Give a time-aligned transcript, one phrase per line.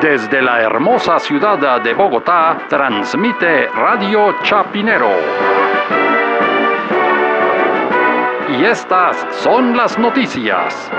[0.00, 5.10] Desde la hermosa ciudad de Bogotá, transmite Radio Chapinero.
[8.58, 10.92] Y estas son las noticias.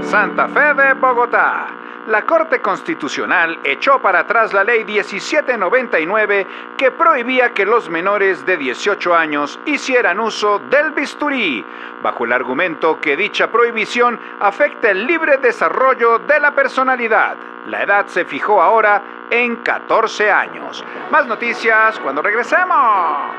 [0.00, 1.66] Santa Fe de Bogotá.
[2.08, 6.46] La Corte Constitucional echó para atrás la ley 1799
[6.78, 11.62] que prohibía que los menores de 18 años hicieran uso del bisturí,
[12.02, 17.36] bajo el argumento que dicha prohibición afecta el libre desarrollo de la personalidad.
[17.66, 20.82] La edad se fijó ahora en 14 años.
[21.10, 23.38] Más noticias cuando regresemos.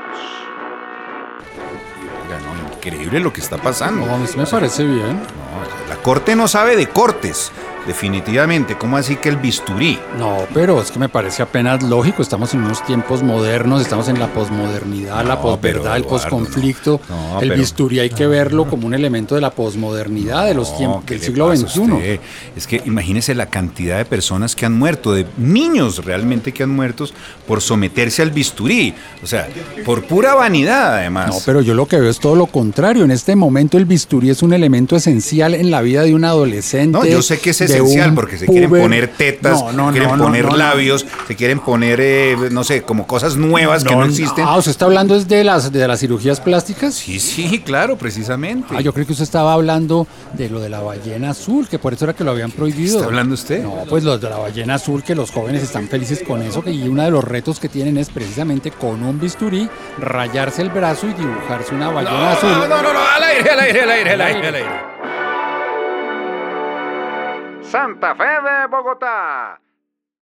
[2.76, 4.06] increíble lo que está pasando.
[4.06, 5.18] No, a mí sí me parece bien.
[5.18, 7.52] No, la corte no sabe de cortes.
[7.94, 9.98] Definitivamente, ¿cómo así que el bisturí?
[10.16, 12.22] No, pero es que me parece apenas lógico.
[12.22, 17.00] Estamos en unos tiempos modernos, estamos en la posmodernidad, la posverdad, el posconflicto.
[17.08, 17.34] no.
[17.34, 20.76] No, el pero- bisturí hay que verlo como un elemento de la posmodernidad de los
[20.78, 22.20] tiempos ¿qué del siglo XXI.
[22.54, 26.70] Es que imagínese la cantidad de personas que han muerto, de niños realmente que han
[26.70, 27.06] muerto
[27.48, 28.94] por someterse al bisturí.
[29.24, 29.48] O sea,
[29.84, 31.26] por pura vanidad además.
[31.28, 33.02] No, pero yo lo que veo es todo lo contrario.
[33.02, 36.96] En este momento el bisturí es un elemento esencial en la vida de un adolescente.
[36.96, 37.79] No, yo sé que es esencial
[38.14, 42.36] porque se quieren poner tetas, No, no, quieren no, poner labios, se quieren poner, eh,
[42.50, 44.44] no sé, como cosas nuevas que no existen.
[44.46, 46.94] Ah, ¿usted está hablando es de las, de las cirugías plásticas?
[46.94, 48.74] Sí, sí, claro, precisamente.
[48.76, 51.92] Ah, yo creo que usted estaba hablando de lo de la ballena azul, que por
[51.94, 52.96] eso era que lo habían prohibido.
[52.96, 53.62] ¿Está hablando usted?
[53.62, 56.70] No, pues lo de la ballena azul, que los jóvenes están felices con eso, que
[56.70, 61.06] y uno de los retos que tienen es precisamente con un bisturí rayarse el brazo
[61.08, 62.50] y dibujarse una ballena azul.
[62.50, 65.09] No, no, no, no, al aire, al aire, al aire, al aire, al aire.
[67.70, 69.60] Santa Fe de Bogotá.